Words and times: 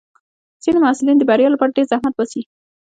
ځینې 0.63 0.79
محصلین 0.81 1.17
د 1.19 1.23
بریا 1.29 1.49
لپاره 1.51 1.75
ډېر 1.75 1.85
زحمت 1.91 2.13
باسي. 2.17 2.41